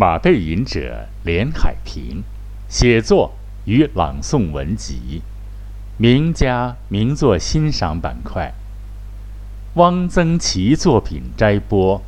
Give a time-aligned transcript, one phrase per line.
[0.00, 2.22] 马背吟者连海平，
[2.68, 5.22] 写作与朗诵文集，
[5.96, 8.54] 名家名作欣赏板块。
[9.74, 12.00] 汪曾祺作品摘播，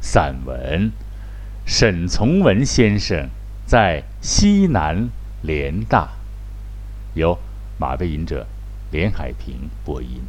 [0.00, 0.92] 散文。
[1.66, 3.28] 沈从文先生
[3.66, 5.08] 在西南
[5.42, 6.10] 联大，
[7.14, 7.36] 由
[7.80, 8.46] 马背吟者
[8.92, 10.22] 连海平播音。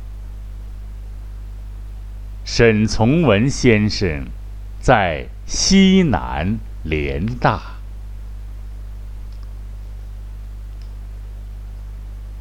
[2.43, 4.25] 沈从文先生
[4.79, 6.57] 在西南
[6.87, 7.77] 联大，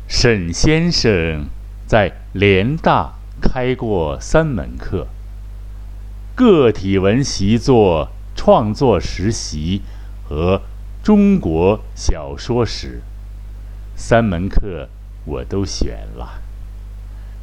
[0.06, 1.46] 沈先生
[1.86, 5.08] 在联大开过三门课：
[6.34, 9.80] 个体文习作、创作实习
[10.28, 10.60] 和
[11.02, 13.00] 中国小说史。
[13.96, 14.90] 三门课
[15.24, 16.42] 我都选了。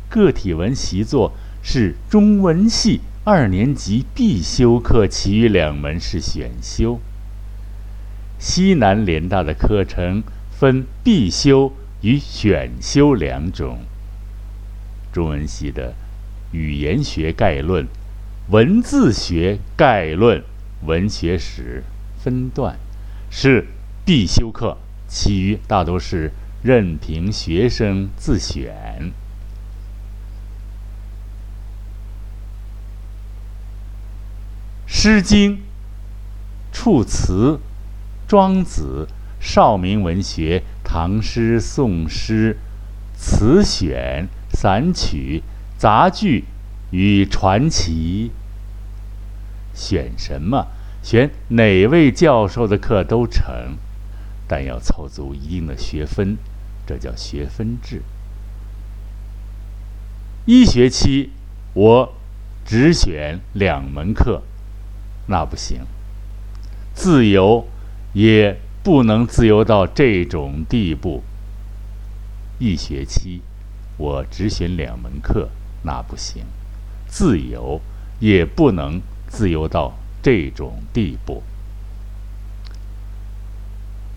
[0.08, 1.34] 个体文习作。
[1.64, 7.00] 是中文系二年级必修课，其余两门是选修。
[8.40, 13.82] 西南联大的课程分必修与选修两种。
[15.14, 15.94] 中文系的
[16.52, 17.86] 语言学概论、
[18.50, 20.44] 文字学概论、
[20.88, 21.84] 文学史
[22.18, 22.80] 分段
[23.30, 23.68] 是
[24.04, 26.32] 必修课，其余大都是
[26.64, 28.74] 任凭学生自选。
[34.94, 35.54] 《诗经》
[36.74, 37.54] 《楚辞》
[38.28, 39.08] 《庄子》
[39.40, 42.58] 少明文学、唐诗、宋诗、
[43.16, 45.44] 词选、散曲、
[45.78, 46.44] 杂剧
[46.92, 48.32] 与传奇，
[49.74, 50.68] 选什么？
[51.02, 53.78] 选哪位教授的课都成，
[54.46, 56.38] 但要凑足一定的学分，
[56.86, 58.04] 这叫学分制。
[60.46, 61.32] 一学期
[61.74, 62.14] 我
[62.66, 64.44] 只选两门课。
[65.32, 65.80] 那不行，
[66.94, 67.66] 自由
[68.12, 71.24] 也不能自由到这种地步。
[72.60, 73.42] 一学期
[73.98, 75.50] 我只选两门课，
[75.84, 76.44] 那不行，
[77.08, 77.80] 自由
[78.20, 81.42] 也不能自由到这种地步。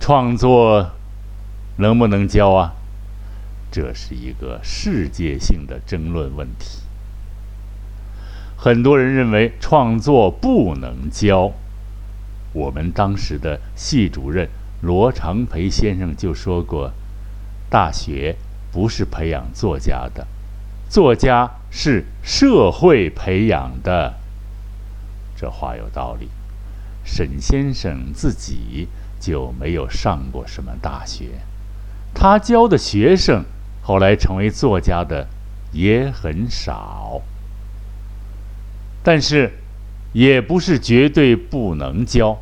[0.00, 0.90] 创作
[1.76, 2.74] 能不能教啊？
[3.70, 6.83] 这是一个世界性的争论问题。
[8.56, 11.52] 很多人认为创作不能教，
[12.52, 14.48] 我们当时的系主任
[14.80, 16.92] 罗长培先生就说过
[17.68, 18.36] ：“大学
[18.72, 20.26] 不是培养作家的，
[20.88, 24.14] 作家是社会培养的。”
[25.36, 26.28] 这话有道理。
[27.04, 28.88] 沈先生自己
[29.20, 31.26] 就没有上过什么大学，
[32.14, 33.44] 他教的学生
[33.82, 35.26] 后来成为作家的
[35.72, 37.20] 也很少。
[39.04, 39.52] 但是，
[40.14, 42.38] 也不是绝对不能教。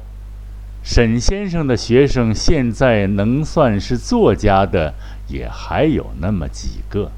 [0.85, 4.95] 沈先生的学生现在能算是作家的，
[5.27, 7.11] 也还有那么几个。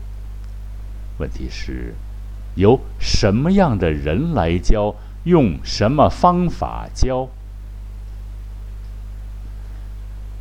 [1.18, 1.94] 问题是，
[2.54, 4.94] 由什么样的人来教，
[5.24, 7.28] 用什么方法教？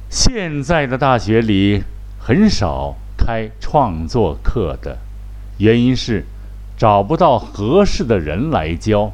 [0.09, 1.84] 现在的大学里
[2.18, 4.97] 很少开创作课的，
[5.58, 6.25] 原因是。
[6.83, 9.13] 找不到合适的人来教，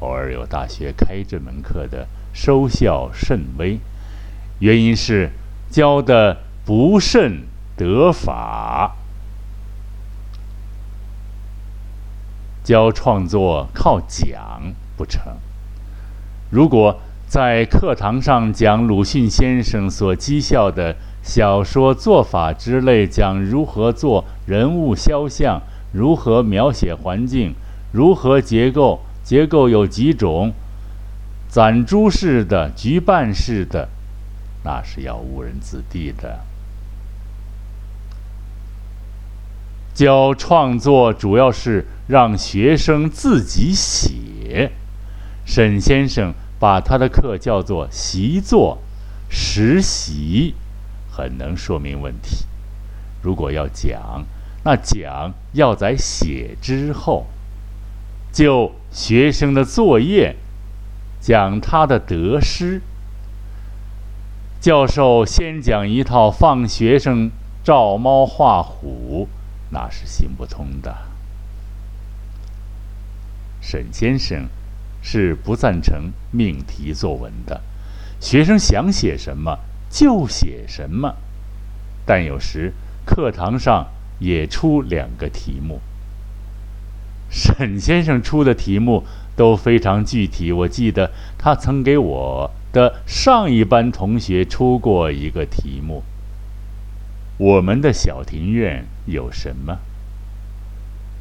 [0.00, 3.78] 偶尔有大学开这门课的，收效甚微。
[4.58, 5.30] 原因是
[5.70, 7.42] 教的不甚
[7.76, 8.96] 得法。
[12.64, 15.22] 教创作靠讲不成。
[16.50, 16.98] 如果
[17.28, 25.62] 在课堂上讲鲁迅先生所讥笑的小说做法之类，讲如何做人物肖像。
[25.94, 27.54] 如何描写环境？
[27.92, 29.00] 如何结构？
[29.22, 30.52] 结构有几种？
[31.48, 33.88] 攒珠式的、局办式的，
[34.64, 36.40] 那是要误人子弟的。
[39.94, 44.72] 教创作主要是让学生自己写。
[45.46, 48.78] 沈先生把他的课叫做习作、
[49.30, 50.54] 实习，
[51.08, 52.44] 很能说明问题。
[53.22, 54.24] 如果要讲。
[54.64, 57.26] 那讲要在写之后，
[58.32, 60.36] 就学生的作业，
[61.20, 62.80] 讲他的得失。
[64.62, 67.30] 教授先讲一套放学生
[67.62, 69.28] 照猫画虎，
[69.68, 70.96] 那是行不通的。
[73.60, 74.48] 沈先生
[75.02, 77.60] 是不赞成命题作文的，
[78.18, 79.58] 学生想写什么
[79.90, 81.16] 就写什么，
[82.06, 82.72] 但有时
[83.04, 83.88] 课堂上。
[84.18, 85.80] 也出两个题目。
[87.30, 96.04] 沈先生出的题目都非常具体，我记得他曾给我的上一班同学出过一个题目：
[97.38, 99.78] 我们的小庭院有什么？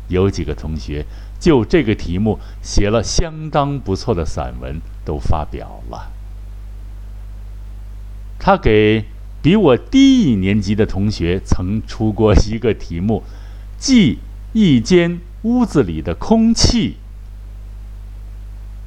[0.09, 1.05] 有几个同学
[1.39, 6.11] 就这个题目写了相当不错的散文，都发表了。
[8.37, 9.05] 他给
[9.43, 13.21] 比我低一年级的同学曾出过一个题目，
[13.77, 14.17] 记
[14.53, 16.95] 一间屋子里的空气。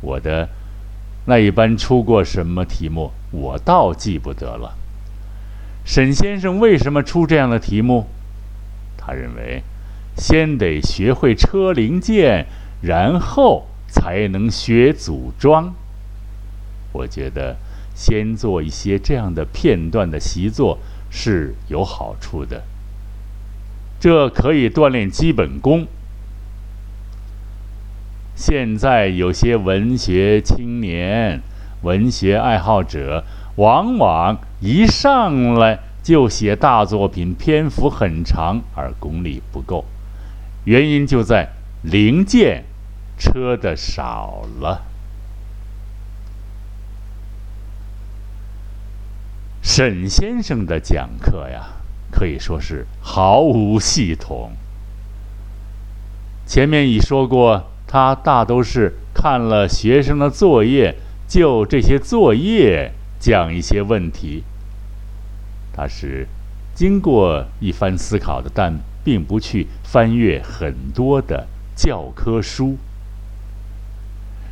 [0.00, 0.49] 我的
[1.26, 4.76] 那一班出过什么题目，我倒记不得了。
[5.85, 8.06] 沈先生为什么出这样的题目？
[8.97, 9.62] 他认为。
[10.19, 12.47] 先得学会车零件，
[12.81, 15.75] 然后才能学组装。
[16.93, 17.58] 我觉得
[17.96, 20.78] 先做一些这样的片段的习作
[21.10, 22.62] 是有好处的，
[23.98, 25.87] 这可以锻炼基本功。
[28.34, 31.40] 现在有些文学青年、
[31.82, 33.25] 文学爱好者，
[33.56, 39.87] 往往一上来就写大作品，篇幅很长，而功力不够。
[40.64, 41.48] 原因就在
[41.82, 42.64] 零件
[43.19, 44.82] 车的少了。
[49.76, 51.67] 沈先生的讲课呀，
[52.11, 54.52] 可以说是毫无系统。
[56.46, 60.96] 前面已说过，他大都是看了学生的作业，
[61.28, 62.90] 就这些作业
[63.20, 64.44] 讲一些问题。
[65.75, 66.26] 他是
[66.75, 68.79] 经过一番思考的，但。
[69.05, 71.46] 并不去翻阅很多的
[71.76, 72.76] 教科书。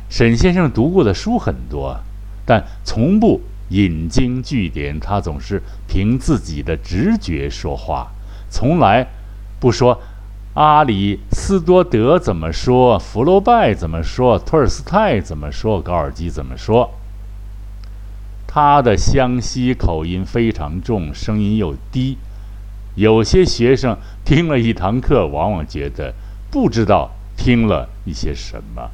[0.07, 1.99] 沈先生读过的书很多，
[2.45, 4.99] 但从不引经据典。
[4.99, 8.11] 他总是凭自己的直觉说话，
[8.49, 9.07] 从来
[9.59, 10.01] 不说
[10.53, 16.91] 阿里斯多德怎么说，福楼拜怎么说，托尔斯泰怎么说，高尔基怎么说。
[18.47, 22.17] 他的湘西口音非常重，声音又低。
[22.95, 26.13] 有些学生听了一堂课，往往觉得
[26.49, 28.89] 不知道听了一些什么。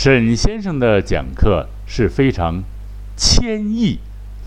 [0.00, 2.62] 沈先生的讲课是非常
[3.16, 3.98] 谦抑、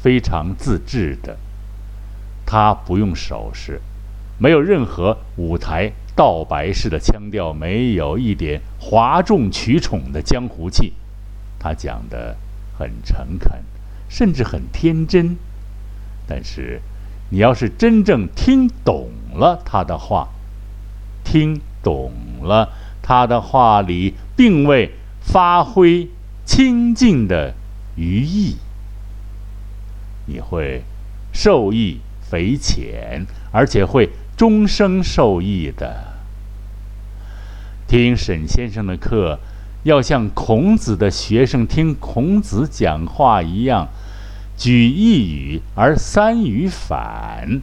[0.02, 1.36] 非常自制的，
[2.46, 3.82] 他不用手势，
[4.38, 10.94] 没有任何舞台道白式的腔调，没有一点哗众取宠的江湖气，
[11.60, 12.38] 他讲的
[12.80, 13.62] 很诚恳，
[14.08, 15.36] 甚至很天真。
[16.26, 16.80] 但是，
[17.30, 20.30] 你要是真正听懂了他的话，
[21.26, 22.70] 听懂了
[23.02, 24.90] 他的话里并未
[25.22, 26.10] 发挥
[26.46, 27.54] 清净的
[27.96, 28.58] 余意，
[30.26, 30.84] 你会
[31.32, 36.12] 受益匪浅，而且会终生受益的。
[37.88, 39.40] 听沈先生的课，
[39.84, 43.88] 要像孔子的学生听孔子讲话一样。
[44.58, 47.62] 举一语而三语反。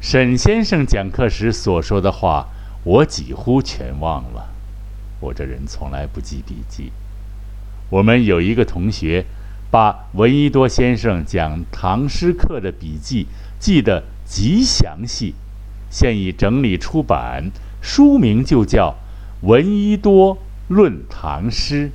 [0.00, 2.46] 沈先生讲课时所说的话，
[2.84, 4.48] 我几乎全忘了。
[5.20, 6.92] 我这人从来不记笔记。
[7.90, 9.26] 我们有一个同学，
[9.70, 13.26] 把闻一多先生讲唐诗课的笔记
[13.58, 15.34] 记得极详细，
[15.90, 17.50] 现已整理出版，
[17.82, 18.94] 书名就叫
[19.46, 20.36] 《闻一多》。
[20.68, 21.90] 论唐诗，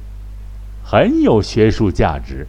[0.84, 2.48] 很有学术价值。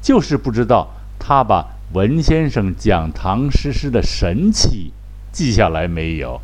[0.00, 4.92] 就是不知道他把文先生讲唐诗诗的神气
[5.30, 6.40] 记下来没有？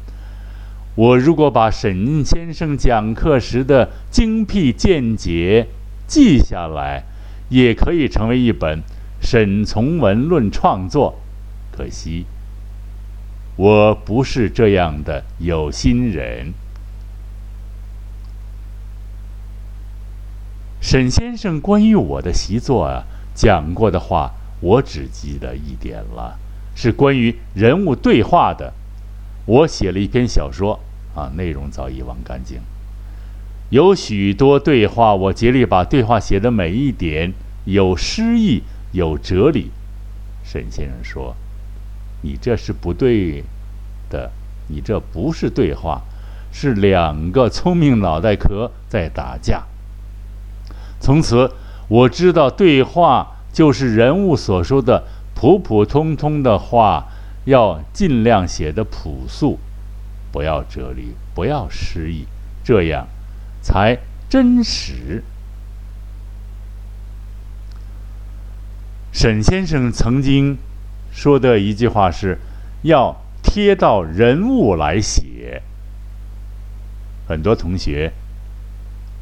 [0.95, 5.67] 我如果把沈先生讲课时的精辟见解
[6.07, 7.03] 记下来，
[7.49, 8.79] 也可以成为一本
[9.21, 11.21] 《沈从文论创作》。
[11.77, 12.27] 可惜，
[13.57, 16.53] 我不是这样的有心人。
[20.81, 23.03] 沈先生关于我的习作啊
[23.35, 26.39] 讲过的话，我只记得一点了，
[26.75, 28.73] 是关于人物对话的。
[29.47, 30.79] 我写了一篇小说
[31.15, 32.61] 啊，内容早已忘干净。
[33.71, 37.33] 有许多对话，我竭力把对话写的每一点
[37.65, 38.63] 有诗意、
[38.93, 39.71] 有哲理。
[40.45, 41.37] 沈先生说
[42.23, 43.45] ：“你这是不对
[44.09, 44.31] 的，
[44.69, 46.03] 你这不是对话，
[46.53, 49.65] 是两个聪明脑袋壳在打架。”
[51.01, 51.53] 从此，
[51.89, 55.05] 我知道对话就是人物所说的
[55.35, 57.09] 普普通通的话，
[57.45, 59.59] 要尽量写的朴素，
[60.33, 62.27] 不要哲理，不要诗意，
[62.65, 63.07] 这样
[63.63, 65.23] 才真实。
[69.13, 70.57] 沈先生曾经
[71.11, 72.39] 说的一句话是：
[72.83, 73.17] 要。
[73.43, 75.63] 贴到人物来写。
[77.27, 78.13] 很多同学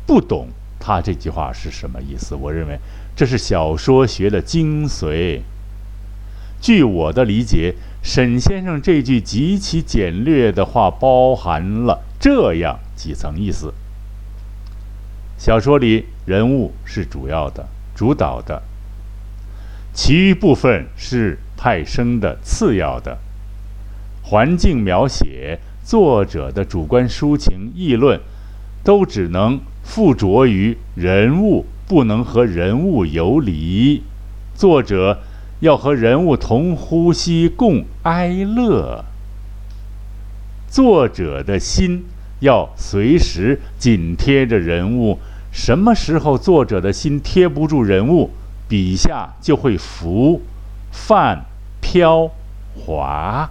[0.06, 2.34] 不懂他这句话是什么意思。
[2.34, 2.78] 我认为
[3.16, 5.40] 这是小说学的精髓。
[6.60, 13.72] 据我的理解，沈先生这句极其简略的话包含了这样几层意思：
[15.38, 18.62] 小说里人物是主要的、主导的，
[19.94, 23.18] 其余部分是派生的、次要的。
[24.24, 28.20] 环境描写、作者的主观抒情、议论，
[28.82, 34.02] 都只能附着于人物，不能和人物游离。
[34.54, 35.20] 作者。
[35.60, 39.04] 要和人物同呼吸共哀乐，
[40.68, 42.04] 作者的心
[42.38, 45.18] 要随时紧贴着人物。
[45.50, 48.30] 什么时候作者的心贴不住人物，
[48.68, 50.42] 笔下就会浮、
[50.92, 51.44] 泛、
[51.80, 52.30] 飘、
[52.76, 53.50] 滑，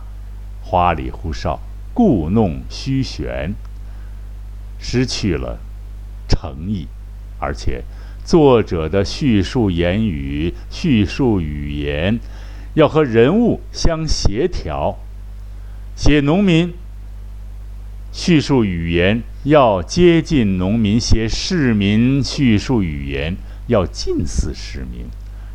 [0.64, 1.60] 花里胡哨、
[1.94, 3.54] 故弄虚玄，
[4.80, 5.60] 失去了
[6.28, 6.88] 诚意，
[7.40, 7.84] 而且。
[8.26, 12.20] 作者的叙述言语、叙述语言，
[12.74, 14.98] 要和人物相协调。
[15.96, 16.74] 写农民，
[18.12, 25.06] 叙述语言要接近农民；写市民，叙述语言要近似市民。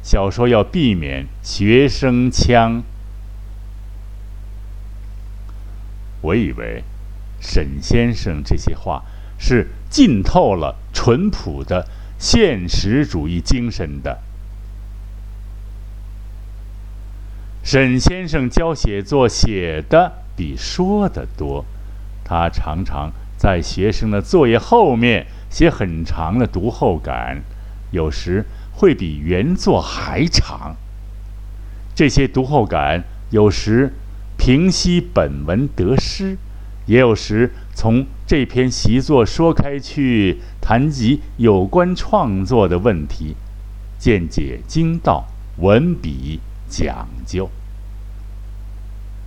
[0.03, 2.83] 小说要避免学生腔。
[6.23, 6.83] 我以为，
[7.39, 9.05] 沈先生这些话
[9.39, 11.87] 是浸透了淳朴的。
[12.19, 14.21] 现实主义精神的
[17.65, 21.65] 沈先生教写作写的比说的多，
[22.25, 27.43] 他常常在学生的作业后面写很长的读后感，
[27.91, 30.77] 有时会比原作还长。
[31.93, 33.93] 这些读后感有时
[34.39, 36.39] 平息本文得失。
[36.87, 43.35] 也有时从这篇习作说开去，谈及有关创作的问题，
[43.99, 45.25] 见解精到，
[45.59, 47.51] 文笔讲究。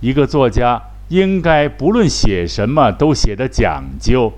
[0.00, 4.32] 一个作家应该不论写什么都写得讲究。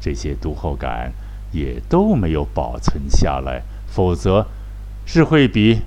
[0.00, 1.12] 这些读后感
[1.50, 4.46] 也都没有保存下来，否则
[5.04, 5.80] 是会比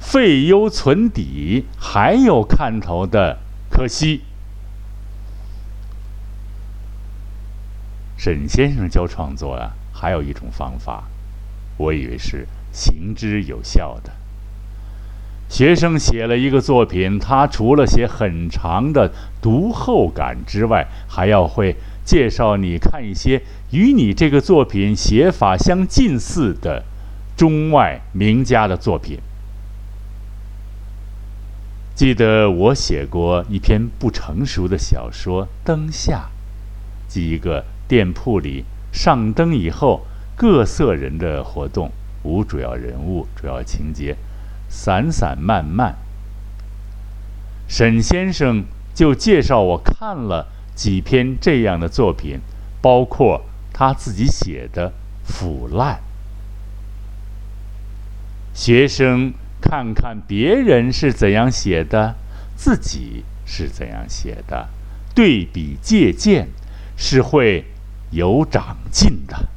[0.00, 3.38] 废优存底还有看头的。
[3.70, 4.22] 可惜。
[8.16, 11.04] 沈先生教创作啊，还有一种方法，
[11.76, 14.10] 我以为是行之有效的。
[15.48, 26.82] 学生写了一个作品，他除了写很长的读后感之外，还要会介绍你看一些与你这个作品写法相近似的
[27.36, 29.20] 中外名家的作品。
[31.94, 36.30] 记得我写过一篇不成熟的小说《灯下》，
[37.12, 37.64] 记一个。
[37.88, 41.90] 店铺里上灯以后，各色人的活动，
[42.22, 44.16] 无主要人物、主要情节，
[44.68, 45.96] 散散漫漫。
[47.68, 48.64] 沈先生
[48.94, 52.40] 就介绍我看了几篇这样的作品，
[52.80, 54.88] 包括他自己写的
[55.24, 55.96] 《腐烂》。
[58.52, 62.16] 学生看看别人是怎样写的，
[62.56, 64.68] 自己是怎样写的，
[65.14, 66.48] 对比借鉴，
[66.96, 67.64] 是会。
[68.10, 69.48] 有长进的，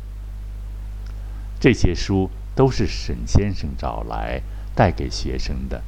[1.59, 4.41] 这些书都是沈先生找来
[4.75, 5.81] 带给学生的，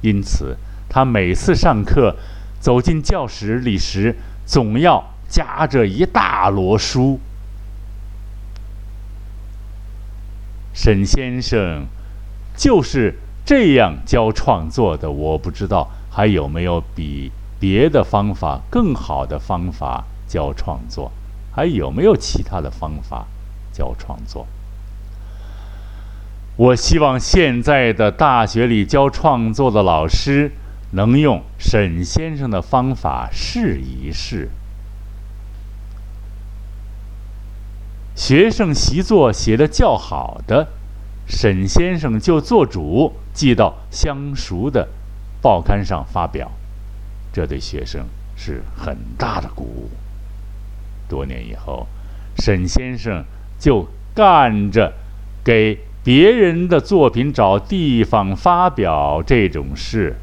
[0.00, 0.56] 因此
[0.88, 2.16] 他每次上课
[2.60, 7.20] 走进教室里时，总要夹着一大摞书。
[10.74, 11.86] 沈先生
[12.56, 21.10] 就是这样教创作的，我不知道还有没有比别的方法更好的方法教创作。
[21.58, 23.26] 还有没有其他的方法
[23.72, 24.46] 教创作？
[26.54, 30.52] 我希望现在的大学里教创作的老师
[30.92, 34.50] 能用沈先生的方法试一试。
[38.14, 40.68] 学生习作写的较好的，
[41.26, 44.86] 沈先生就做主寄到相熟的
[45.42, 46.52] 报刊上发表，
[47.32, 49.90] 这对学生是很大的鼓舞。
[51.08, 51.86] 多年以后，
[52.38, 53.24] 沈先生
[53.58, 54.92] 就干着
[55.42, 60.16] 给别人的作品找地方发表这种事。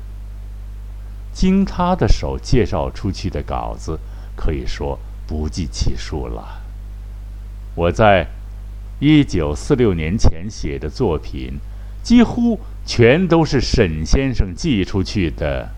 [1.33, 3.99] 经他的手介绍出去的稿子，
[4.35, 6.61] 可以说不计其数了。
[7.75, 8.27] 我在
[8.99, 11.59] 一九四六年前写的作品，
[12.01, 15.69] 几乎全都是沈先生寄出去的。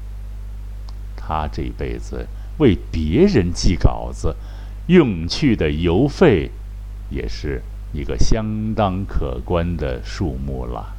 [1.16, 2.28] 他这辈子
[2.60, 4.36] 为别人寄稿子
[4.88, 6.52] 用去的邮费，
[7.10, 7.62] 也是
[7.94, 10.94] 一个相当可观的数目了。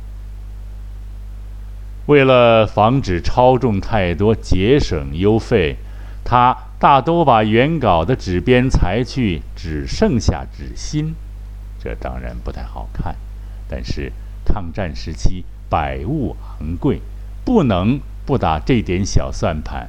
[2.06, 5.76] 为了防止超重太多，节省邮费，
[6.24, 11.14] 他大都把原稿的纸边裁去，只剩下纸心。
[11.78, 13.14] 这当然不太好看，
[13.68, 14.12] 但是
[14.44, 17.00] 抗战时期百物昂贵，
[17.44, 19.88] 不能不打这点小算盘。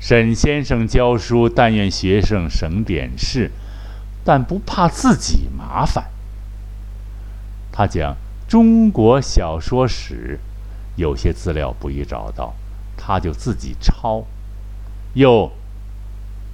[0.00, 3.52] 沈先生教书，但愿学生省点事，
[4.24, 6.06] 但不怕自己麻烦。
[7.70, 8.16] 他讲。
[8.48, 10.40] 中国小说史
[10.96, 12.52] 有些资料不易找到，
[12.96, 14.24] 他就自己抄，
[15.14, 15.52] 又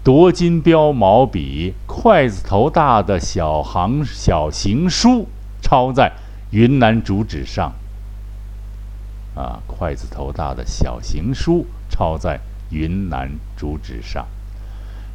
[0.04, 5.26] 夺金标毛笔，筷子头大的小行小行书
[5.62, 6.12] 抄在
[6.50, 7.72] 云南竹纸上。
[9.34, 12.38] 啊，筷子头大的小行书抄在
[12.70, 14.26] 云南竹纸上，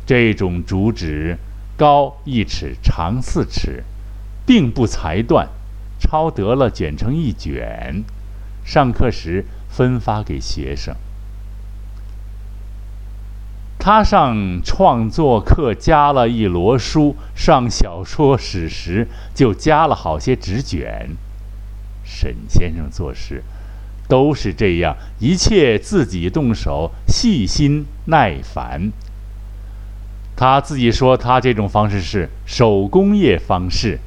[0.06, 1.38] 这种竹纸
[1.78, 3.84] 高一尺，长四尺，
[4.46, 5.48] 并不裁断。
[6.00, 8.04] 抄得了，卷成一卷，
[8.66, 10.96] 上课时分发给学生。
[13.78, 21.16] 他上创作课加了一摞书，上小说史时就加了好些纸卷。
[22.04, 23.44] 沈先生做事
[24.12, 28.92] 都是这样，一切自己动手，细心耐烦。
[30.36, 34.00] 他自己说，他这种方式是手工业方式。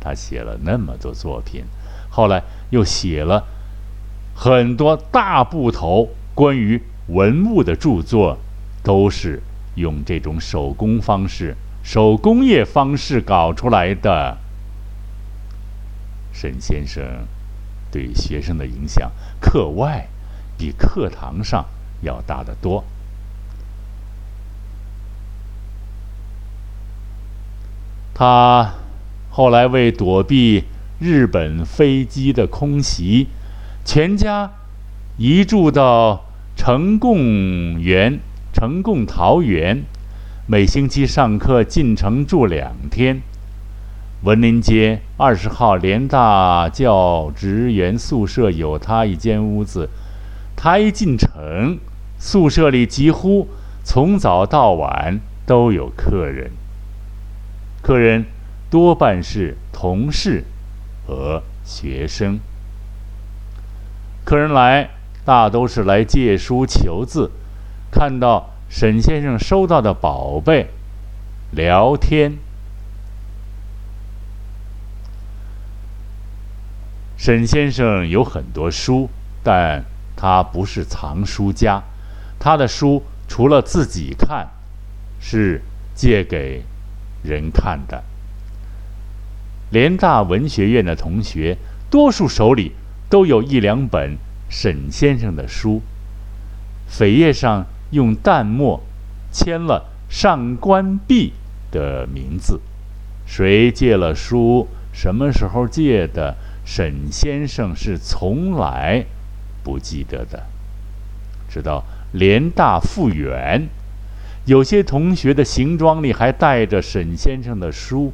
[0.00, 1.62] 他写了那么多作品，
[2.10, 3.44] 后来又写了
[4.34, 8.36] 很多大部头关于文物的著作，
[8.82, 9.40] 都是
[9.76, 14.38] 用这种手工方式、手工业方式搞出来的。
[16.32, 17.04] 沈先生
[17.92, 20.08] 对学生的影响，课外
[20.58, 21.66] 比课堂上
[22.00, 22.82] 要大得多。
[28.12, 28.74] 他。
[29.34, 30.64] 后来为躲避
[31.00, 33.28] 日本飞机的空袭，
[33.82, 34.50] 全家
[35.16, 38.20] 移住到成贡园、
[38.52, 39.84] 成贡桃园，
[40.46, 43.22] 每星期上课进城住两天。
[44.22, 49.88] 文林街二十号联大教职员宿舍有他一间屋子，
[50.54, 51.76] 他一进城，
[52.20, 53.48] 宿舍里几乎
[53.82, 56.52] 从早到晚都有客人，
[57.82, 58.24] 客人。
[58.70, 60.44] 多半是同事
[61.06, 62.38] 和学生。
[64.24, 64.88] 客人来，
[65.26, 67.30] 大都是来借书求字，
[67.90, 70.68] 看到沈先生收到的宝贝，
[71.50, 72.38] 聊天。
[77.22, 79.08] 沈先生有很多书，
[79.44, 79.84] 但
[80.16, 81.80] 他不是藏书家，
[82.40, 84.48] 他的书除了自己看，
[85.20, 85.62] 是
[85.94, 86.64] 借给
[87.22, 88.02] 人看的。
[89.70, 91.56] 联大文学院的同学，
[91.88, 92.72] 多数手里
[93.08, 95.80] 都有一两本沈先生的书，
[96.90, 98.82] 扉页上用淡墨
[99.30, 101.34] 签了上官弼
[101.70, 102.60] 的名字。
[103.24, 109.04] 谁借了书，什么时候借的，沈先生是从来
[109.62, 110.46] 不记得的。
[111.48, 113.68] 直到联大复原，
[114.46, 118.12] 有些同学的行装里还带着沈先生的书，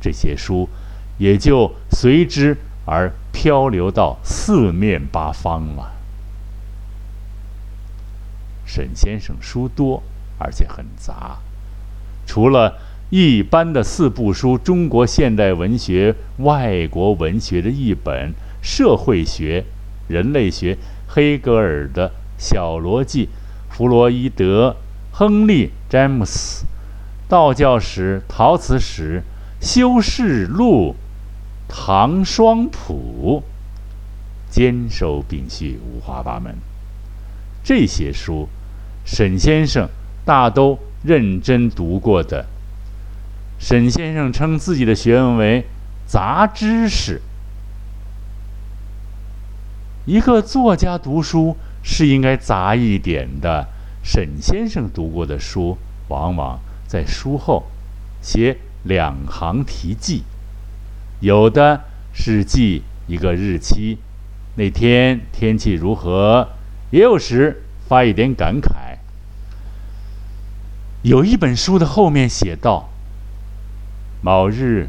[0.00, 0.68] 这些书。
[1.16, 5.92] 也就随之而漂流到四面八方了。
[8.66, 10.02] 沈先生书多，
[10.38, 11.38] 而且很杂，
[12.26, 12.80] 除了
[13.16, 19.64] 一般的四部书——中国现代文学、外国文学的译本、社会学、
[20.08, 23.28] 人类学、黑格尔的小逻辑、
[23.70, 24.74] 弗洛伊德、
[25.12, 26.64] 亨利·詹姆斯、
[27.28, 29.22] 道教史、陶瓷史、
[29.60, 30.96] 修士录。
[31.68, 33.44] 唐双谱，
[34.50, 36.56] 兼收并蓄，五花八门。
[37.62, 38.48] 这些书，
[39.04, 39.88] 沈先生
[40.24, 42.46] 大都认真读过的。
[43.66, 45.64] 沈先生称自己的学问为
[46.04, 47.22] “杂知识”。
[50.04, 53.66] 一个作家读书是应该杂一点的。
[54.02, 57.64] 沈先生读过的书，往往在书后
[58.20, 60.24] 写两行题记。
[61.20, 63.96] 有的是记一个日期，
[64.56, 66.48] 那天天气如何；
[66.90, 68.98] 也有时发一点感慨。
[71.00, 72.90] 有一本书的后面写道
[74.24, 74.88] ：“某日、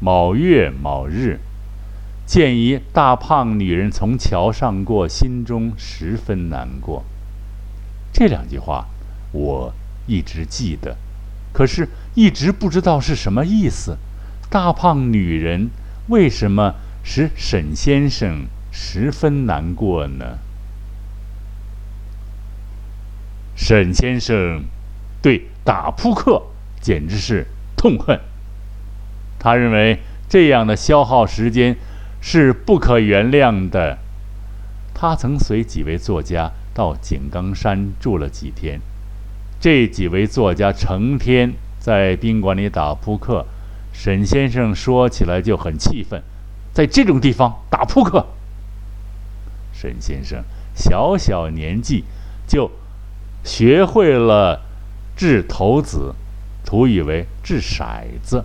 [0.00, 1.38] 某月某日，
[2.26, 7.04] 见一大胖女人从桥上过，心中十分难过。
[8.12, 8.88] 这两句话
[9.30, 9.72] 我
[10.08, 10.96] 一直记得，
[11.52, 13.96] 可是一直不知道是什么意思。
[14.50, 15.70] 大胖女人
[16.08, 20.38] 为什么使沈先生十分难过呢？
[23.54, 24.64] 沈先生
[25.22, 26.42] 对打扑克
[26.80, 27.46] 简直是
[27.86, 28.18] 痛恨，
[29.38, 31.76] 他认为这样的消耗时间。
[32.18, 33.98] 是不可原谅的。
[34.92, 38.80] 他曾随几位作家到井冈山住了几天，
[39.60, 43.46] 这几位作家成天在宾馆里打扑克。
[43.92, 46.20] 沈先生说起来就很气愤，
[46.72, 48.26] 在这种地方打扑克。
[49.72, 50.42] 沈先生
[50.74, 52.02] 小小年纪
[52.48, 52.72] 就
[53.44, 54.62] 学会了
[55.14, 56.12] 掷骰子，
[56.66, 58.44] 图以为掷骰子，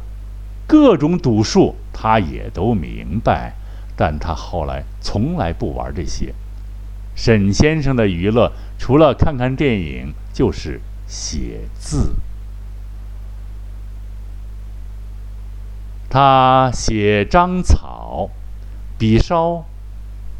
[0.65, 3.55] 各种赌术他也都明白。
[3.97, 6.33] 但他后来从来不玩这些。
[7.13, 12.15] 沈先生的娱乐除了看看电影，就是写字。
[16.09, 18.29] 他写章草，
[18.97, 19.65] 笔稍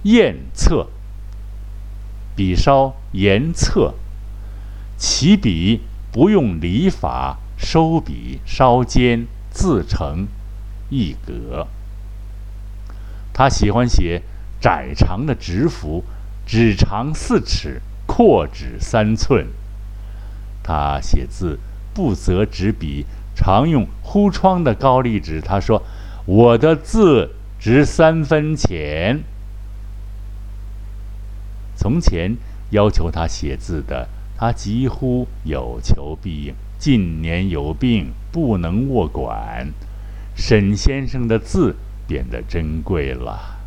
[0.04, 0.88] 砚侧，
[2.36, 3.94] 笔稍严侧，
[4.98, 10.28] 起笔不用理法，收笔稍尖，自成
[10.90, 11.68] 一格。
[13.32, 14.24] 他喜欢写
[14.60, 16.04] 窄长的直幅，
[16.46, 19.48] 只长四尺，阔纸三寸。
[20.64, 21.60] 他写字
[21.94, 25.40] 不择纸笔，常用糊窗的高丽纸。
[25.40, 25.84] 他说
[26.26, 29.24] ：“我的字值三分钱。”
[31.78, 32.36] 从前
[32.72, 36.56] 要求他写字的，他几乎有求必应。
[36.82, 39.72] 近年有病，不能握管。
[40.36, 41.78] 沈先生的字。
[42.08, 43.58] 变得珍贵了。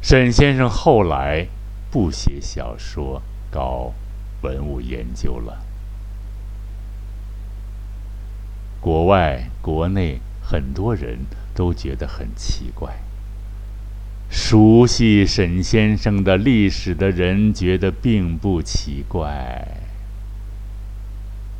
[0.00, 1.46] 沈先生后来
[1.90, 3.20] 不写小说，
[3.50, 3.92] 搞
[4.40, 5.62] 文物研究了。
[8.80, 12.96] 国外、国内很多人都觉得很奇怪。
[14.34, 19.68] 熟悉沈先生的历史的人觉得并不奇怪。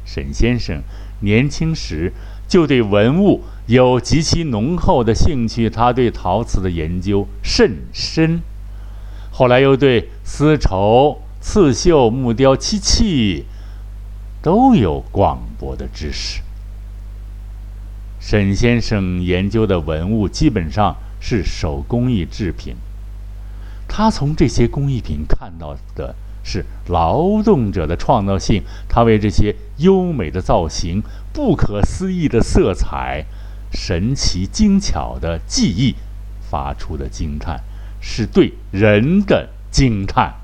[0.06, 0.82] 沈先生。
[1.20, 2.12] 年轻时
[2.48, 8.40] 就对文物有极其浓厚的兴趣，他对陶瓷的研究甚深。
[9.30, 13.44] 后来又对丝绸、刺绣、木雕、漆器
[14.42, 16.40] 都有广博的知识。
[18.18, 22.76] 沈先生研究的文物基本上是手工艺制品，
[23.88, 26.14] 他从这些工艺品看到的。
[26.44, 31.00] 是劳动者的创造性，他为这些优美的造型、
[31.32, 33.24] 不可思议的色彩、
[33.72, 35.94] 神奇精巧的技艺
[36.50, 37.62] 发出的惊叹，
[38.00, 40.34] 是对人的惊叹。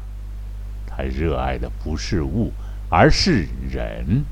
[0.86, 2.52] 他热爱的不是物，
[2.88, 4.24] 而是人。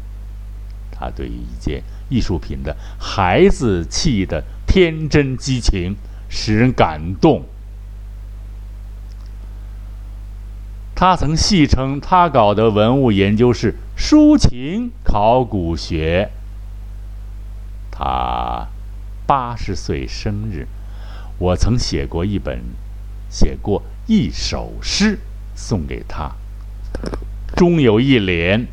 [0.93, 5.97] 他对于一件艺术品的孩子气的天真激情，
[6.29, 7.45] 使人感动。
[10.95, 16.31] 他曾戏称他搞的文物研究是抒情考古学。
[17.91, 18.69] 他
[19.27, 20.67] 八十岁生日，
[21.39, 22.63] 我曾写过一本，
[23.29, 25.19] 写过一首诗
[25.55, 26.33] 送给他，
[27.55, 28.67] 中有一联：“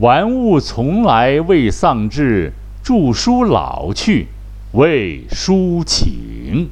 [0.00, 4.28] 玩物从来未丧志，著书老去
[4.74, 6.70] 为抒情。”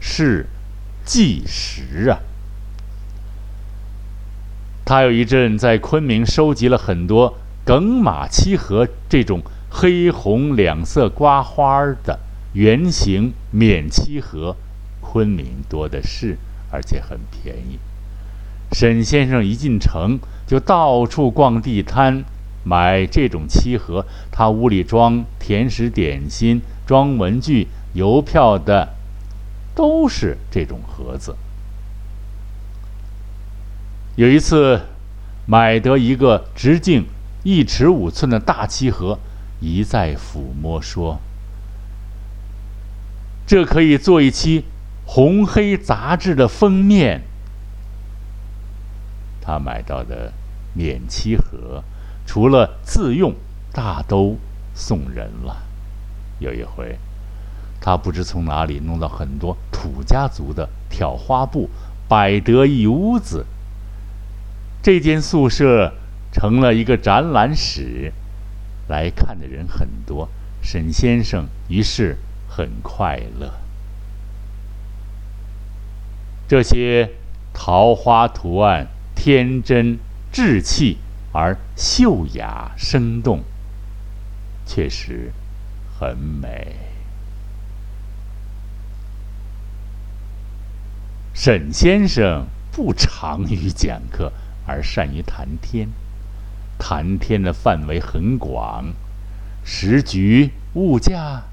[0.00, 0.46] 是。
[1.04, 2.20] 计时啊！
[4.84, 12.20] 他有一阵在昆明收集了很多耿马漆盒这种黑红两色刮花的
[12.52, 14.54] 圆形免漆盒，
[15.00, 16.38] 昆明多的是，
[16.70, 17.80] 而且很便宜。
[18.70, 22.22] 沈先生一进城就到处逛地摊
[22.64, 28.94] 买这种漆盒，他屋里装甜食点心、装文具、邮票的。
[29.74, 31.34] 都是这种盒子。
[34.16, 34.82] 有一次，
[35.46, 37.06] 买得一个直径
[37.42, 39.18] 一尺五寸的大漆盒，
[39.60, 41.20] 一再抚摸说
[43.48, 44.66] ：“这可以做一期
[45.06, 47.22] 红黑杂志的封面。”
[49.40, 50.34] 他买到的
[50.74, 51.82] 免漆盒，
[52.26, 53.34] 除了自用，
[53.72, 54.36] 大都
[54.74, 55.62] 送人了。
[56.38, 56.98] 有一回。
[57.84, 61.68] 他不知从哪里弄到很多土家族的挑花布，
[62.06, 63.44] 摆得一屋子。
[64.80, 65.92] 这间宿舍
[66.32, 68.12] 成了一个展览室，
[68.86, 70.28] 来看的人很多，
[70.62, 73.52] 沈先生于是很快乐。
[76.46, 77.10] 这些
[77.52, 79.98] 桃花图案天真
[80.32, 80.98] 稚气
[81.32, 83.42] 而秀雅生动，
[84.66, 85.32] 确实
[85.98, 86.76] 很美。
[91.34, 94.32] 沈先生不长于讲课，
[94.66, 95.88] 而善于谈天。
[96.78, 98.92] 谈天的范围很广，
[99.64, 101.44] 时局物价，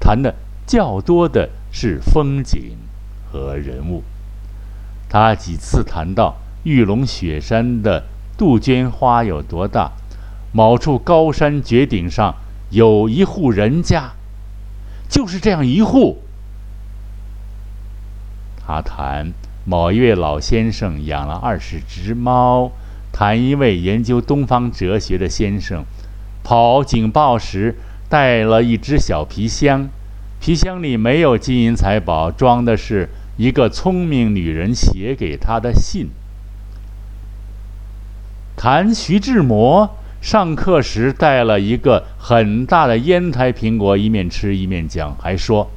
[0.00, 0.34] 谈的
[0.66, 2.76] 较多的是风景。
[3.30, 4.04] 和人物，
[5.10, 8.04] 他几次谈到玉龙雪山的
[8.38, 9.90] 杜鹃花有多大，
[10.52, 12.36] 某处高山绝顶上
[12.70, 14.12] 有一户人家，
[15.10, 16.18] 就是这样一户。
[18.64, 19.32] 他谈
[19.64, 22.70] 某一位老先生养了二十只猫，
[23.12, 25.84] 谈一位研究东方哲学的先生，
[26.44, 27.74] 跑警报时
[28.08, 29.88] 带了一只小皮箱。
[30.40, 36.10] 皮箱里没有金银财宝，装的是一个聪明女人写给他的信。
[38.58, 45.70] 谈徐志摩上课时带了一个很大的烟台苹果，一面吃一面讲，还说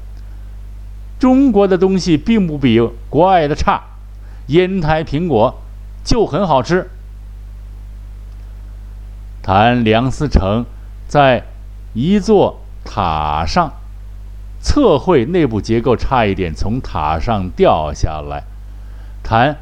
[1.19, 3.83] 中国的东西并不比国外的差，
[4.47, 5.61] 烟台苹果
[6.03, 6.89] 就很好吃。
[9.43, 10.65] 谈梁思成
[11.07, 11.43] 在
[11.93, 13.73] 一座塔上。
[14.63, 18.43] 测绘内部结构差一点，从塔上掉下来。
[19.23, 19.57] 谈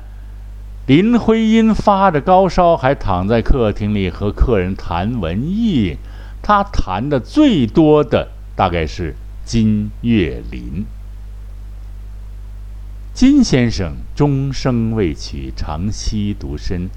[0.89, 5.97] 林徽因发着高烧，还躺在客厅里和客人谈文艺。
[6.41, 9.13] 他谈的最多的大概是
[9.45, 10.87] 金岳霖。
[13.13, 16.89] 金先生终生未娶，长期独身。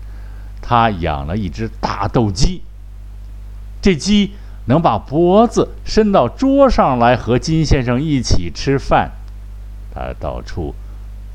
[0.63, 2.63] 他养了一只大斗鸡。
[3.83, 4.31] 这鸡。
[4.67, 9.11] 能把脖子伸到桌上来和金先生一起吃饭，
[9.93, 10.73] 他到处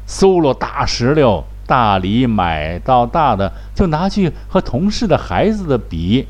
[0.05, 6.25] 搜罗大石榴、大梨，买到大的就拿去和同事的孩子的比，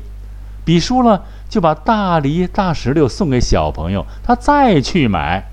[0.64, 5.46] 比输了就把大梨、大石榴送给小朋友，他再去买。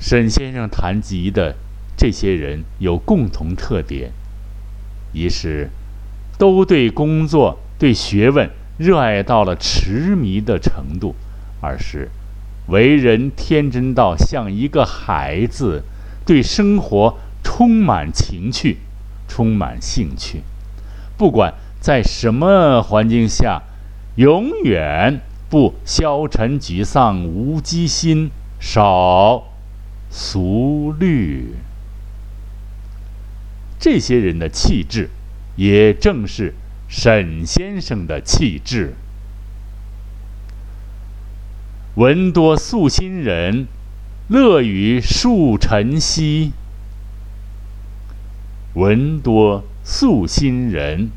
[0.00, 1.54] 沈先生谈及的
[1.96, 4.10] 这些人有共同特点，
[5.12, 5.70] 一是
[6.36, 7.58] 都对工作。
[7.76, 11.14] 对学问热爱到了痴迷的程度，
[11.60, 12.08] 二是
[12.68, 15.82] 为人天真到像一个孩子，
[16.24, 18.78] 对生活充满情趣，
[19.28, 20.42] 充满兴趣，
[21.16, 23.62] 不管在什么环境下，
[24.16, 29.44] 永远不消沉沮丧，无机心，少
[30.10, 31.56] 俗虑。
[33.78, 35.10] 这些人的气质，
[35.56, 36.54] 也正是。
[36.86, 38.94] 沈先生的气质，
[41.96, 43.66] 闻多素心人，
[44.28, 46.52] 乐于述晨曦。
[48.72, 51.10] 闻多素心人，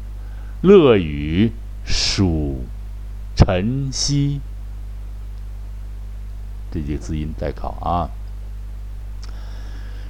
[0.62, 1.52] 乐于
[1.86, 2.66] 数
[3.34, 4.42] 晨曦。
[6.70, 8.12] 这几个字音代考啊。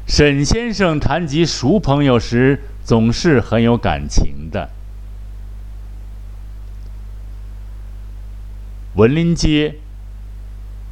[0.08, 4.72] 沈先生谈及熟朋友时，总是很有感情的。
[8.96, 9.76] 文林街、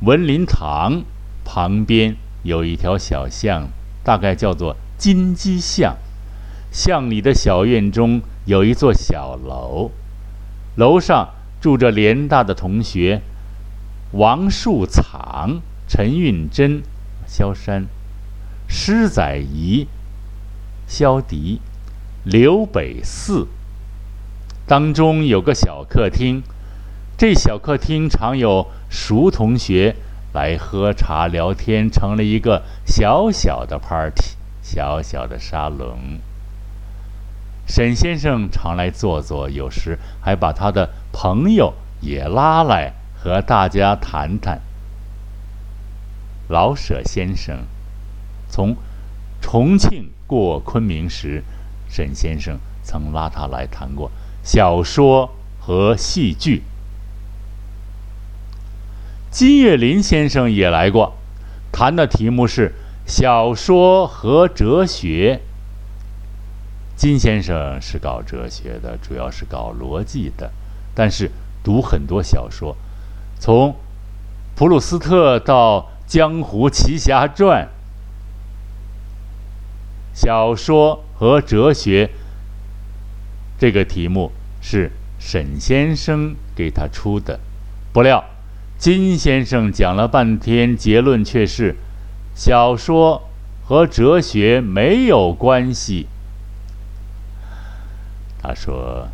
[0.02, 1.04] 文林堂
[1.46, 3.70] 旁边有一条小巷，
[4.04, 5.96] 大概叫做金鸡巷。
[6.72, 9.92] 巷里的小院中有一座小楼，
[10.76, 11.30] 楼上
[11.62, 13.22] 住着联大的同学
[14.12, 16.84] 王树藏、陈运珍、
[17.26, 17.86] 萧山、
[18.68, 19.88] 施载仪、
[20.86, 21.62] 萧迪、
[22.26, 23.48] 刘北四。
[24.68, 26.44] 当中有个小客厅。
[27.18, 29.96] 这小客厅常有熟同学
[30.36, 36.20] 来喝茶聊天，成了一个小小的 party，小小的沙龙。
[37.66, 44.60] 沈先生常来坐坐，有时还把他的朋友也拉来和大家谈谈。
[46.50, 47.60] 老舍先生
[48.50, 48.76] 从
[49.42, 51.46] 重庆过昆明时，
[51.88, 54.12] 沈先生曾拉他来谈过
[54.44, 56.64] 小说和戏剧。
[59.36, 61.14] 金岳霖先生也来过，
[61.70, 62.72] 谈的题目是
[63.06, 65.42] 小说和哲学。
[66.96, 70.54] 金先生是搞哲学的，主要是搞逻辑的，
[70.94, 71.30] 但是
[71.62, 72.78] 读很多小说，
[73.38, 73.76] 从
[74.56, 77.68] 普鲁斯特到《江湖奇侠传》，
[80.14, 82.10] 小说和哲学
[83.60, 87.42] 这个题目是沈先生给他出的，
[87.92, 88.24] 不料
[88.78, 91.76] 金先生讲了半天，结论却是
[92.36, 93.24] 小说
[93.64, 96.08] 和哲学没有关系。
[98.42, 99.08] 他说，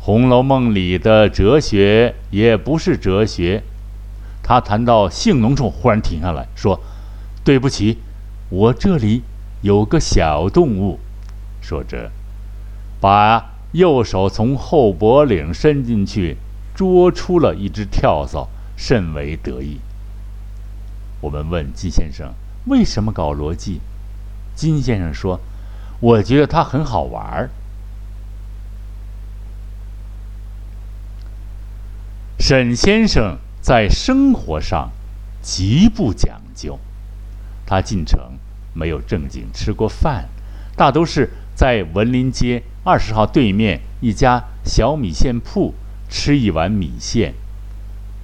[0.04, 3.62] 《红楼梦》里的哲学也不是哲学。
[4.42, 6.80] 他谈到性浓重，忽然停下来说
[7.44, 7.98] ：“对不起，
[8.48, 9.22] 我这里
[9.60, 10.98] 有个小动物。”
[11.62, 12.10] 说着，
[13.00, 16.38] 把右手从后脖领伸进去，
[16.74, 19.80] 捉出了一只跳蚤，甚为得意。
[21.20, 22.34] 我们问金先生
[22.66, 23.80] 为什么搞逻辑，
[24.54, 25.40] 金先生说
[26.00, 27.50] ：“我觉得它很好玩儿。”
[32.38, 33.38] 沈先生。
[33.62, 34.90] 在生活上
[35.40, 36.80] 极不讲究，
[37.64, 38.20] 他进城
[38.74, 40.28] 没有正经吃过饭，
[40.74, 45.72] 大都是在文林街二十号对面一家小米线铺
[46.10, 47.34] 吃一碗米线，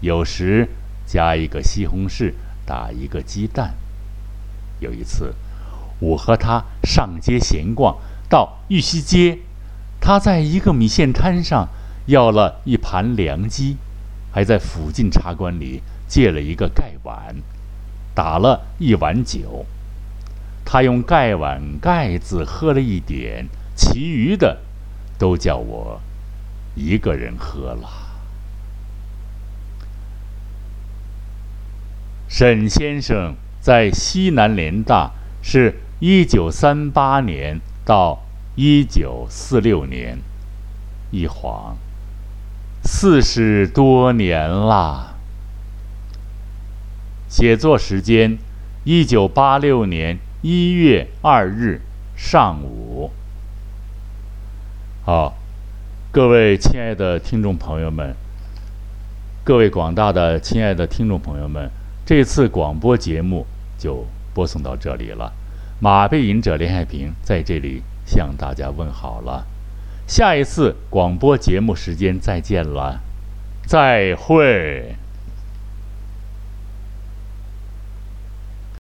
[0.01, 0.69] 有时
[1.07, 2.35] 加一个西红柿，
[2.65, 3.75] 打一个鸡蛋。
[4.81, 5.35] 有一次，
[5.99, 7.97] 我和他上街闲逛，
[8.29, 9.39] 到玉溪街，
[10.01, 11.69] 他在一个米线摊上
[12.07, 13.77] 要了一盘凉鸡。
[14.31, 17.37] 还在附近茶馆里借了一个盖碗，
[18.15, 19.65] 打了一碗酒。
[20.65, 24.59] 他用盖碗盖子喝了一点，其余的
[25.19, 26.01] 都叫我
[26.77, 28.08] 一个人喝了。
[32.39, 35.11] 沈先生在西南联大
[35.43, 38.21] 是一九三八年到
[38.55, 40.21] 一九四六年，
[41.11, 41.77] 一晃。
[42.85, 45.17] 四十多年啦。
[47.29, 48.39] 写作时间：
[48.85, 51.81] 一九八六年一月二日
[52.17, 53.11] 上午。
[55.05, 55.35] 好，
[56.13, 58.15] 各位亲爱的听众朋友们，
[59.43, 61.69] 各位广大的亲爱的听众朋友们，
[62.09, 63.45] 这次广播节目
[63.77, 65.31] 就播送到这里了。
[65.79, 69.47] 马背影者林海平在这里向大家问好了。
[70.07, 72.99] 下一次广播节目时间再见了，
[73.67, 74.95] 再会。